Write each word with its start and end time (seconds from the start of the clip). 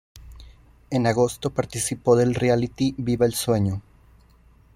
En 0.89 1.05
agosto 1.05 1.51
participó 1.51 2.15
del 2.15 2.33
reality 2.33 2.95
"¡Viva 2.97 3.27
el 3.27 3.35
sueño! 3.35 3.83